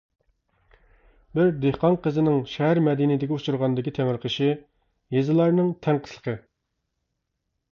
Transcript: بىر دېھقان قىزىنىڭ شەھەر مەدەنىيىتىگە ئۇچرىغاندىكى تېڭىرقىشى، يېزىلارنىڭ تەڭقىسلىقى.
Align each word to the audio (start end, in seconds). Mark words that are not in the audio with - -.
بىر 1.39 1.51
دېھقان 1.65 1.97
قىزىنىڭ 2.07 2.39
شەھەر 2.53 2.81
مەدەنىيىتىگە 2.87 3.37
ئۇچرىغاندىكى 3.37 3.93
تېڭىرقىشى، 3.99 4.49
يېزىلارنىڭ 5.19 5.71
تەڭقىسلىقى. 5.89 6.37